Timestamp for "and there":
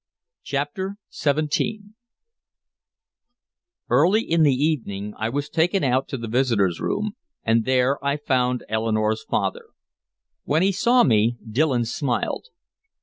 7.43-8.03